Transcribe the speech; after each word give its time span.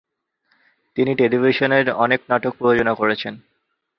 তিনি 0.97 1.11
টেলিভিশনের 1.15 1.85
অনেক 1.95 2.19
নাটক 2.29 2.53
প্রযোজনা 2.57 2.93
করেছেন। 2.93 3.33